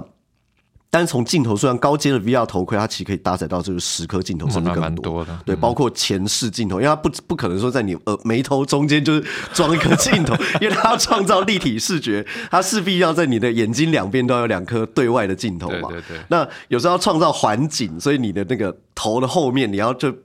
[0.91, 5.39] 但是从镜头数量高阶的 VR 头盔，它其实可以搭载到这个十颗镜头，甚至更多的。
[5.43, 15.89] 对，包括前视镜头，因为它不不可能说在你呃眉头中间就是装一颗镜头， 因为它要创造立体视觉，它势必要在你的眼睛两边都要有两颗对外的镜头嘛。
[15.89, 16.17] 对对。
[16.29, 20.15] 那有时候要创造环景，所以你的那个头的后面你要就。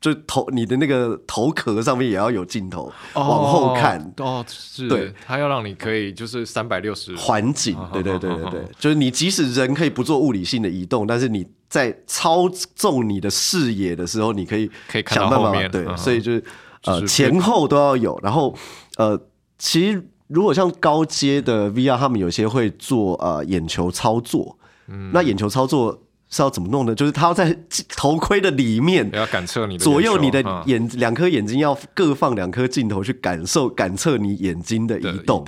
[0.00, 4.00] 就头你的那个头壳上面也要有镜头往后看。
[4.16, 16.42] 哦，是，对，它要让你可以就是三百六十环景，对对对对对，就是你即使人可以不做物理性的移动，但是你在操纵你的视野的时候，你可以可以看到后面，对，所以就是
[16.84, 18.56] 呃前后都要有，然后
[18.96, 19.20] 呃
[19.58, 24.56] 其实如果像高阶的 VR，他们有些会做呃眼球操作，
[24.88, 26.02] 嗯，那眼球操作。
[26.30, 26.94] 是要怎么弄的？
[26.94, 27.56] 就是它要在
[27.88, 35.44] 头盔的里面，要感测你的左右你的眼两颗眼睛要各放两颗镜头去感受感测你眼睛的移动。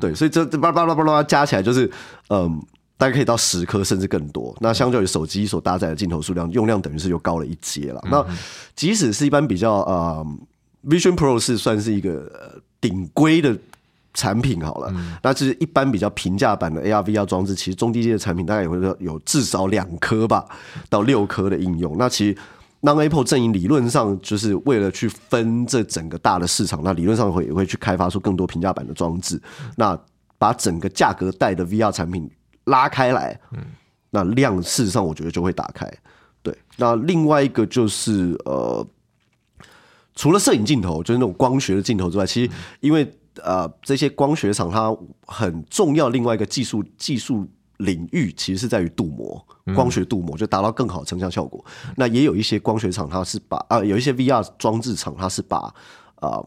[0.00, 1.90] 对，所以这巴拉巴拉巴拉加起来就是，
[2.30, 2.60] 嗯，
[2.96, 4.56] 大概可以到十颗甚至更多。
[4.60, 8.02] 那相较于手机所搭载的镜头数量，用量等于是又高了一阶了。
[8.10, 8.26] 那
[8.74, 10.26] 即使是一般比较呃
[10.88, 13.56] ，Vision Pro 是算是一个顶规的。
[14.14, 20.44] 产品好了，那其实一般比较平价版的 AR VR 装置，其实中低阶的产品大概也会有至少两颗吧，
[20.88, 21.96] 到六颗的应用。
[21.96, 22.36] 那其实
[22.80, 29.40] 让 Apple 阵营理论上就是为了去分这整个大的市场，那理论上会也会去开发出更多平价版的装置，
[29.76, 29.98] 那
[30.36, 32.30] 把整个价格带的 VR 产品
[32.64, 33.60] 拉开来，嗯，
[34.10, 35.90] 那量事实上我觉得就会打开。
[36.42, 38.84] 对，那另外一个就是呃，
[40.16, 43.08] 除了摄影镜头，就是那种光学的镜头之外，其实因为
[43.42, 44.94] 呃，这些光学厂它
[45.26, 49.42] 很重要，另外一个技术技术领域其实是在于镀膜，
[49.74, 51.64] 光学镀膜就达到更好的成像效果。
[51.96, 55.74] 那也有一些光学厂，它是把啊，有一些 VR 装置厂，它是把
[56.16, 56.38] 啊，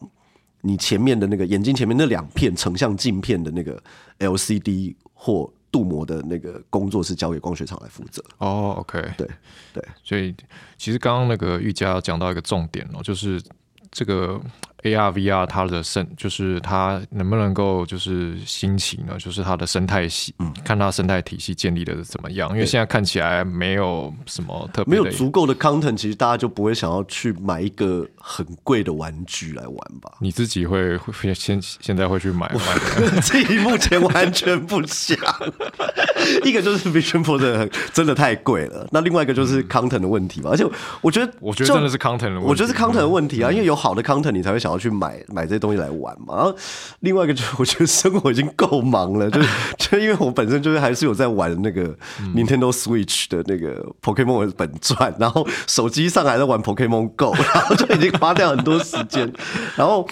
[0.60, 3.82] 你前面的那个眼睛前面那两片成像镜片的那个
[4.20, 8.24] LCD 或镀膜的那个工作是交给光学厂来负责。
[8.38, 9.28] 哦，OK，对
[9.74, 10.34] 对，所以
[10.78, 13.42] 其实刚刚那个玉佳讲到一个重点哦，就是
[13.90, 14.40] 这个。
[14.86, 19.14] A R V R 它的生就是它能不能够就是兴起呢？
[19.18, 22.48] 就是它的生态系，嗯，看它生态体系建立的怎么样？
[22.50, 30.12] 因为现在看起来没有什么特别，没有足够的 content，其实大家就不会想要去买一个很贵的玩具来玩吧？
[30.20, 32.60] 你自己会会现现在会去买吗？
[33.20, 35.18] 自己目前完全不想。
[36.44, 40.50] 一个就是 Vision Pro 真的真的太贵了，那另外一个就是 content 的问题吧。
[40.50, 40.64] 而且
[41.00, 44.75] 我觉得，我觉得真的是 content 的问题，我觉得是 content 的问题啊，因为有好的 content，你才会想要。
[44.78, 46.56] 去买买这些东西来玩嘛，然后
[47.00, 51.94] 另外一个就是 我觉得生活已经够忙了，就是 就因为我本身就是还是有在玩那个
[52.34, 59.32] Nintendo Switch 的那个 Pokemon 本传，然后手机上还在玩 Pokemon Go，然后就已经花掉很多时间。
[59.76, 60.06] 然后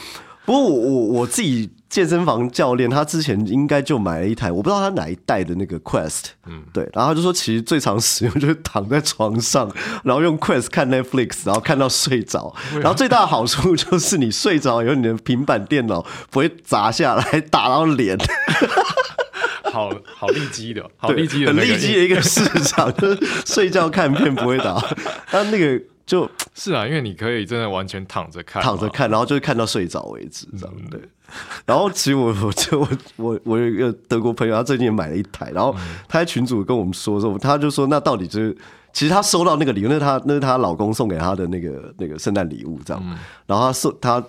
[0.44, 9.70] 不过我我我自己健身房教练，他之前应该就买了一台，我不知道他哪一代的那个 Quest，嗯，对，然后他就说，其实最常使用就是躺在床上，
[10.02, 18.18] 然后用 Quest 看 Netflix，然后看到睡着，然后最大的好处就是你睡着以后，你的平板电脑不会砸下来打到脸。
[19.70, 24.84] 好好利基的， 好利基的，很利基的一个市场，就是睡觉看片不会打。
[25.28, 31.00] 他那个就是啊，因为你可以真的完全躺着看，躺着看，然后就是看到睡着为止，这样对。
[31.66, 35.74] 然后其实我我就我我我有一个德国朋友，他最近也买了一台，然后
[36.08, 38.56] 他在群组跟我们说说，他就说那到底就是，
[38.92, 43.02] 其实他收到那个礼物，那是他那是他老公送给他的那个那个圣诞礼物，这样。
[43.46, 44.22] 然后他送他。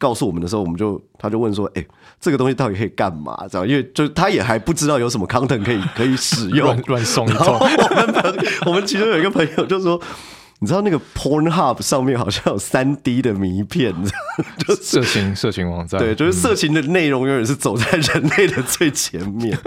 [0.00, 1.84] 告诉我们的时候，我们就他就问说：“哎，
[2.20, 3.66] 这个东西到底可以干嘛？”这样？
[3.66, 7.58] 因为就他也还不知道有什么 content 可以可以使用，乱送一通。
[7.58, 10.00] 我们我们其中有一个朋友就说
[10.60, 13.94] ：“你知道那个 Pornhub 上面好像有三 D 的迷片，
[14.66, 19.56] 就色情色情网站，对，就是色情的内容永远是走在人类的最前面。”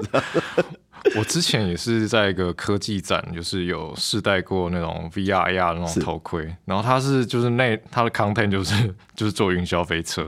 [1.17, 10.23] 我之前也是在一个科技展，就是有试戴过那种 VR、AR 那种头盔，然后它是就是那它的 content 就是就是坐云霄飞车，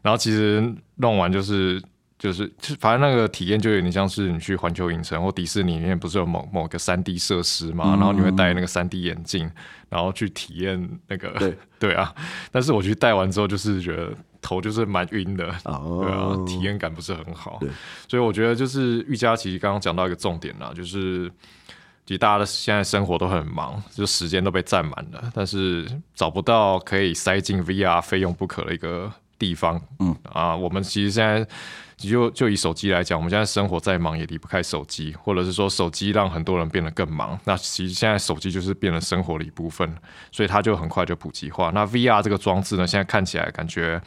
[0.00, 1.80] 然后其实弄完就是
[2.18, 2.50] 就是
[2.80, 9.50] 反正那个体验就有点像是你去环球影城或迪士尼里面不是有某某个三 D 设施嘛，然后你会戴那个三 D 眼镜，
[9.88, 12.14] 然后去体验那个对 对啊，
[12.50, 14.12] 但是我去戴完之后就是觉得。
[14.40, 17.58] 头就是蛮晕的，对啊，体验感不是很好，
[18.06, 21.28] 所以我觉得就是瑜伽其实刚刚讲到一个重点啦，就是
[22.06, 29.80] 其实大家的现在生活都很忙，就时间都被占满了，但是找不到可以塞进 VR 费用不可的一个地方。
[30.00, 31.46] 嗯啊，我们其实现在
[31.96, 37.38] 就就以手机来讲，我们现在生活再忙也离不开手机，或者是说手机让很多人变得更忙。
[37.44, 39.92] 那其实现在手机就是变成生活的一部分，
[40.32, 41.70] 所以它就很快就普及化。
[41.74, 44.00] 那 VR 这个装置呢，现在看起来感觉。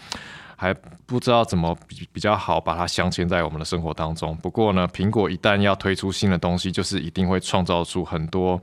[0.58, 0.72] 还
[1.08, 4.38] 不知道怎么比比较好把它镶嵌在我们的生活当中。
[4.44, 8.62] 不过呢，苹果一旦要推出新的东西，就是一定会创造出很多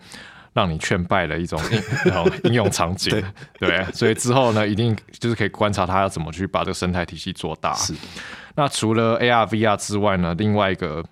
[0.59, 1.61] 让你劝败的一种
[2.42, 3.23] 应应用场景。
[3.61, 7.73] 对，所以之后呢，一定就是可以观察它要怎么去把这个生态体系做大。
[7.75, 7.94] 是。
[8.57, 11.05] 那除了 AR、VR 之外呢，另外一个。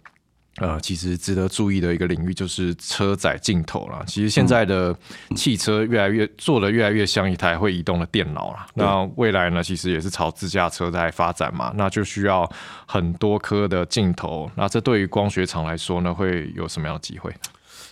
[0.58, 4.02] 呃，其实值得注意的一个领域就是车载镜头啦。
[4.06, 4.96] 其实现在的
[5.36, 8.66] 汽车越来越做的越来越像一台会移动的电脑啦。
[8.72, 11.70] 那未来呢，其实也是朝自驾车在发展嘛。
[11.76, 12.50] 那就需要
[12.86, 14.50] 很多颗的镜头。
[14.54, 17.30] 那这对于光学厂来说呢，会有什么样的机会？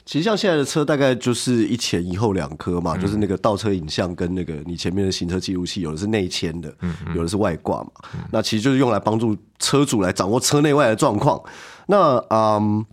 [0.07, 6.75] 其实像现在的车，大概就是一前一后两颗嘛，就是那个倒车影像跟那个你前面的行车记录器，有的是内嵌的，
[7.15, 7.91] 有的是外挂嘛。
[8.31, 11.43] 那其实就是用来帮助车主来掌握车内外的状况。
[11.87, 12.85] 那嗯，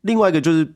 [0.00, 0.74] 另外一个就是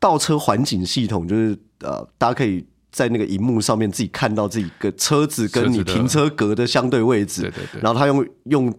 [0.00, 7.80] 倒车环景系统，就是呃，大家可以在那个荧幕上面自己看到自己个车子跟你停车格的相对位置，对对对。
[7.82, 8.74] 然后他用用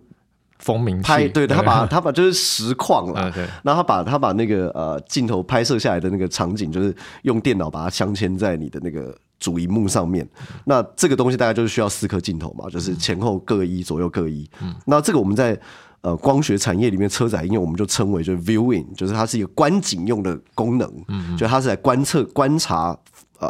[0.63, 3.31] 风鸣拍，对他把他把就是实况了，
[3.63, 10.27] 然后他把他把那个呃镜头拍摄下来的那个场景，就是用电脑把它镶嵌在你的那个主荧幕上面。
[10.65, 14.49] 那这个东西大概就是需要四颗镜头嘛，就是前后各一，左右各一。
[14.61, 15.59] 嗯，那这个我们在。
[16.03, 22.87] 呃，光学产业里面车载应用，我们就称为就是 viewing，就是它是一个观景用的功能，嗯，就它是来观测、观察
[23.39, 23.49] 呃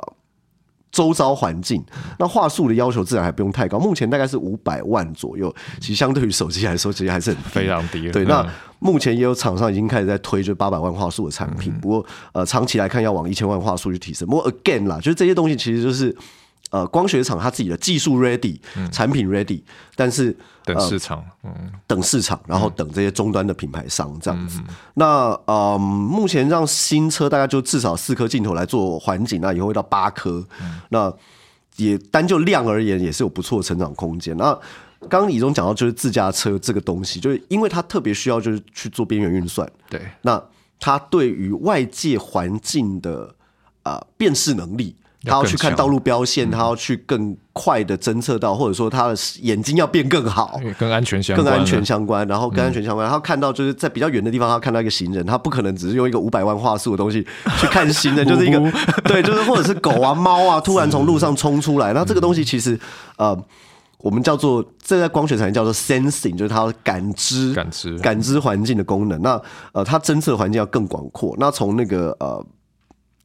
[0.94, 1.84] 周遭环境。
[2.18, 8.10] 那话术的要求自然还不用太高，目前大概是五百万左右，其实相对于手机来说，其实还是很非常低。
[8.12, 8.48] 对，那
[8.80, 14.26] 目前也有厂商已经开始在推就八百万话术的产品，不过呃，长期来看要往一千万话术去提升。
[14.26, 16.16] 不过 again 啦，就是这些东西其实就是。
[16.74, 18.60] 呃，光学厂它自己的技术 ready，
[18.92, 19.62] 产品 ready，
[19.96, 24.60] 但是等市场，嗯，等市场，然后等这些终端的品牌商这样子。
[24.96, 30.44] 那呃，目前让新车大概就至少四颗镜头来做环境，那以后会到八颗。
[30.90, 31.14] 那
[31.76, 34.36] 也单就量而言，也是有不错的成长空间。
[34.36, 34.52] 那
[35.02, 40.44] 刚刚李总讲到，就是自驾车这个东西，就是因为它特别需要就是去做边缘运算，对，那
[40.80, 43.36] 它对于外界环境的
[43.84, 44.96] 啊辨识能力。
[45.26, 57.26] 他要去看道路标线，他要去更快的侦测到，或者说他的眼睛要变更好，跟安全相更安全相关，然后跟安全相关，他看到就是在比较远的地方，他看到一个行人，他不可能只是用一个五百万画素的东西
[57.58, 58.60] 去看行人， 就是一个
[59.06, 62.78] 对，就是或者是狗啊、猫啊 突然从路上冲出来，那这个东西其实
[63.18, 63.38] 呃，
[64.00, 69.22] 我们叫做这在光学产业叫做 sensing，就是它感知、感知、感知环境的功能。
[69.22, 71.34] 那呃，它侦测环境要更广阔。
[71.40, 72.46] 那从那个呃。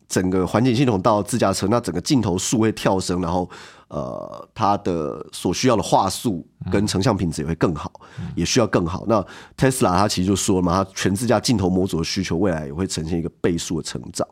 [0.09, 3.49] 整个环境系统到自驾车，那整个镜头数会跳升，然后
[3.89, 7.93] 呃，它的所需要的画素跟成像品质也会更好，
[8.35, 9.05] 也需要更好。
[9.07, 9.25] 那
[9.57, 14.27] Tesla 它其实就说了嘛，它全自驾镜头模组的需求未来也会呈现一个倍数的成长。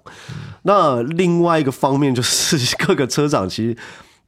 [0.63, 3.77] 那另外一个方面就是各个车厂其实。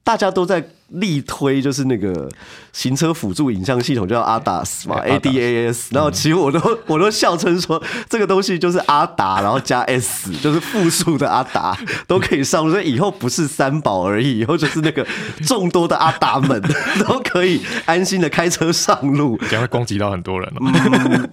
[0.04, 2.28] 大家都在力推，就是那个
[2.72, 5.88] 行车辅助影像系统叫 ADAS 嘛哎，ADAS。
[5.90, 11.76] 然后其实我都 我都笑称说，这个东西就是阿达，然后加 S，就是复数的阿达
[12.08, 12.72] 都可以上路。
[12.72, 15.06] 所以以后不是三宝而已，以后就是那个
[15.46, 16.62] 众多的阿达们
[17.06, 19.38] 都可以安心的开车上路。
[19.48, 21.28] 这样会攻击到很多人哦。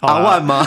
[0.00, 0.66] 阿万吗？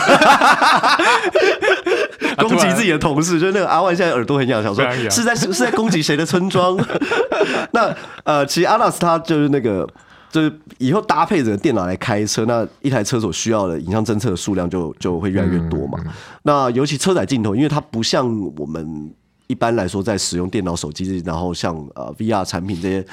[2.38, 6.78] 攻击自己的同事，就是那个阿万现在耳朵很痒，想说是在是在攻击谁的村庄？
[7.72, 9.88] 那呃，其实阿拉斯他就是那个。
[10.34, 16.00] 就是以后搭配着电脑来开车，那一台车所需要的影像侦测的数量就就会越来越多嘛。
[16.42, 19.14] 那尤其车载镜头，因为它不像我们
[19.46, 23.06] 一般来说在使用电脑、手机，然后像呃 VR 产品这些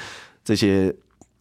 [0.43, 0.91] 这些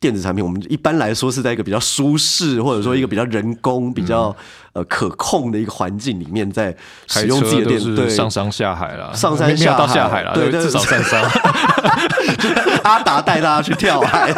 [0.01, 4.35] 电子产品，我们一般来说是在一个比较舒适，或者说一个比较人工、比较
[4.73, 6.75] 呃可控的一个环境里面，在
[7.07, 11.23] 使用自己的电子上山下海了，上山没没有到下海下海啦，对对至少上山。
[12.83, 14.33] 阿达带大家去跳海，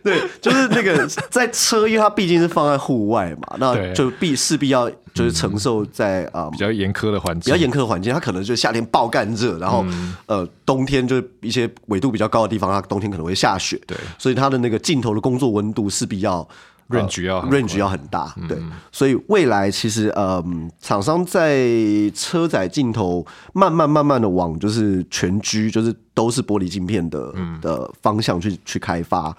[0.04, 16.46] 对，就是那个在车，因为它毕竟是放在户外嘛，那就必势必要就是承受在啊、比较严苛的环境，比较严苛的环境，它可能就夏天爆干热，然后、嗯呃冬天就一些纬度比较高的地方，它冬天可能会下雪，对所以它的那个镜头的工作温度势必要。
[16.90, 18.58] range 要很 range 要很大，对，
[18.90, 21.68] 所以未来其实嗯，厂商在
[22.12, 27.32] 车载镜头慢慢慢慢的往就是全居，就是都是玻璃镜片的、
[27.62, 29.32] 的方向去去开发，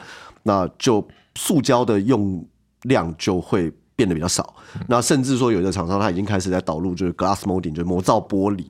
[0.43, 2.45] 那就塑胶的用
[2.83, 4.55] 量就会变得比较少。
[4.87, 8.65] 那甚至说有的厂商他已经开始在导入就是 glass molding，就是磨造玻璃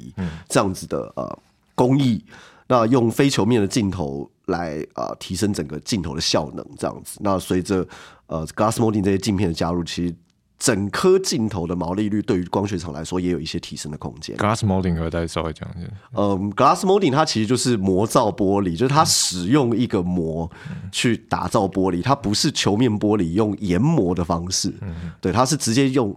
[0.49, 1.39] 这样子的呃
[1.75, 2.23] 工艺。
[2.67, 7.17] 那用非球面的镜头来呃提升整个镜头的效能，这样子。
[7.21, 7.85] 那随着
[8.27, 10.15] 呃 glass molding 这些镜片的加入，其实
[10.61, 14.37] 整颗镜头的毛利率对于光学厂来说也有一些提升的空间。
[14.37, 15.87] glass molding 可以再稍微讲一下。
[16.13, 20.47] 嗯，glass molding 它其实就是模造玻璃，就是它使用一个膜
[20.91, 24.71] 去打造玻璃，它不是球面玻璃用研磨的方式，
[25.19, 26.15] 对，它是直接用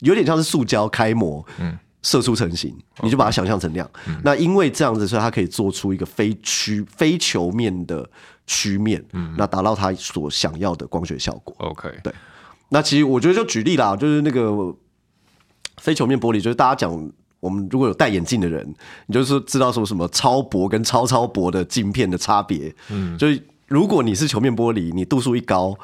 [0.00, 1.42] 有点像是塑胶开模，
[2.02, 3.90] 射出成型，你就把它想象成那样。
[4.22, 8.06] 那因为这样子，所以它可以做出一个非曲非球面的
[8.46, 11.56] 曲面，嗯那达到它所想要的光学效果。
[11.60, 12.12] OK，对
[12.70, 14.52] 那其实我觉得就举例啦，就是那个
[15.78, 18.74] 非球面玻璃，就是大家讲，我们如果有戴眼镜的人，
[19.06, 22.74] 你就是知道说什么超薄跟超超薄的镜片的差别。
[22.90, 25.74] 嗯，就是如果你是球面玻璃，你度数一高，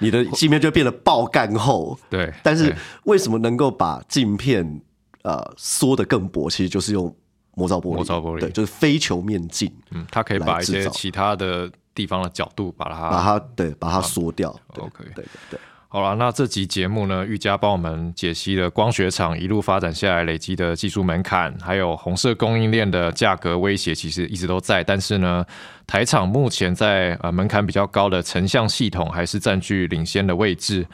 [0.00, 1.96] 你的镜片就变得爆干厚。
[2.10, 2.74] 对，但是
[3.04, 4.80] 为什么能够把镜片
[5.22, 6.50] 呃缩得更薄？
[6.50, 7.14] 其实就是用
[7.54, 14.52] 磨造玻璃，磨造玻璃对，就是非球面镜，嗯，它可以把一些其他的地方的角度把它把它对把它缩掉。
[14.72, 15.60] 对 OK 对对对。
[15.94, 24.82] 好了，那这集节目呢，玉佳帮我们解析了光学厂一路发展下来累积的技术门槛，还有红色供应链的价格威胁，其实一直都在。
[24.82, 25.46] 但是呢，
[25.86, 30.86] 台厂目前在呃门槛比较高的成像系统还是占据领先的位置。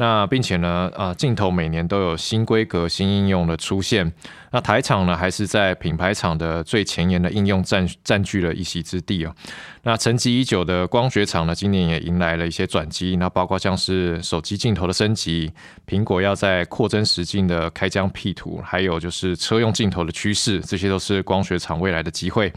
[0.00, 4.12] 那并且呢，呃，镜头每年都有新规格、新应用的出现。
[4.52, 9.34] 那台厂呢，还是在品牌厂的最前沿的应用占占据了一席之地哦。
[9.82, 13.16] 那沉寂已久的光学厂呢，今年也迎来了一些转机。
[13.16, 15.52] 那包括像是手机镜头的升级，
[15.84, 22.52] 苹果要在扩增实境的开疆辟土，还有就是车用镜头的趋势，这些都是光学厂未来的机会。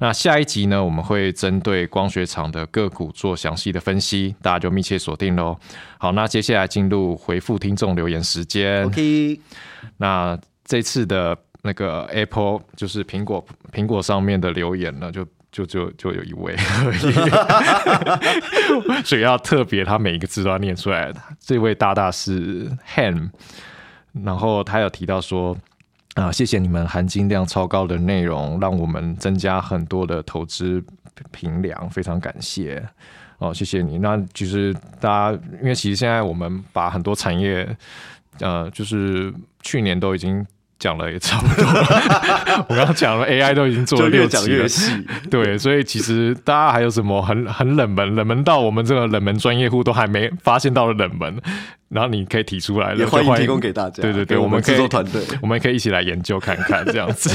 [0.00, 5.58] 那下一集呢，我们会针对光学厂的个股做详细的分析，大家就密切锁定喽。
[5.98, 8.86] 好，那接下来进入回复听众留言时间。
[8.86, 9.40] OK，
[9.96, 16.94] 那这次的那个 Apple 就是苹果苹果上面的留言呢，就就就就有一位而
[18.94, 21.12] 已， 所以要特别，他每一个字都要念出来。
[21.40, 23.30] 这位大大是 Ham，
[24.12, 25.56] 然后他有提到说。
[26.18, 30.82] 啊，谢谢你们含金量超高的内容，让我们增加很多的投资
[31.30, 32.84] 评量，非常感谢。
[33.38, 33.98] 哦，谢谢你。
[33.98, 37.68] 那其实大家，因为其实现在我们把很多产业，
[38.40, 40.44] 呃，就是去年都已经
[40.78, 42.66] 讲了也差不多了。
[42.68, 44.92] 我刚刚讲了 AI 都已经做了六期了，越细。
[45.30, 51.40] 对，所以其实大家还有什么很很冷门，冷门到我们这个冷门专业户都还没发现到的冷门，
[51.88, 54.02] 然后你可以提出来也欢迎提供给大家。
[54.02, 55.22] 对对对，我们可以制作团队。
[55.42, 57.30] 我们可以一起来研究看看这样子。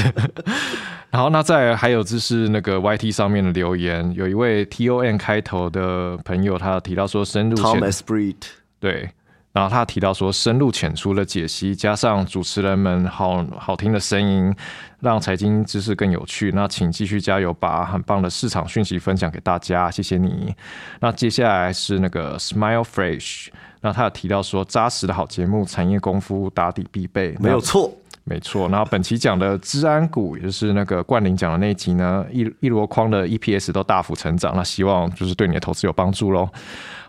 [1.10, 8.34] 然后那再来还有就是那个 YT 上面的留言，有一位 TON 开头的朋友，他有提到说深入 Tom 浅 Esprit，
[8.80, 9.08] 对，
[9.54, 14.52] 然后他提到说深入浅出的解析，加上主持人们好好听的声音，
[14.98, 16.50] 让财经知识更有趣。
[16.52, 20.52] 那请继续加油，把很棒的市场讯息分享给大家，谢谢你。
[20.98, 23.46] 那接下来是那个 Smile Fresh，
[23.80, 27.92] 那他有提到说扎实的好节目，产业功夫打底必备，没有错。
[28.24, 28.68] 没错。
[28.68, 36.48] 然后本期讲的治安股，也就是那个冠霖讲的那一集呢，一一箩筐的 EPS 都大幅成长，那希望就是对你的投资有帮助喽。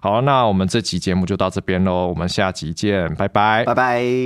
[0.01, 4.25] 好，那我们这期节目就到这边喽，我们下集见，拜拜，拜拜。